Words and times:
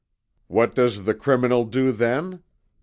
What 0.47 0.73
does 0.73 1.03
the 1.03 1.13
criminal 1.13 1.63
do 1.63 1.91
then? 1.91 2.41